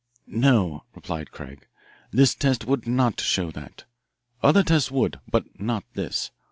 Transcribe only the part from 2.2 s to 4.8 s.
test would not show that. Other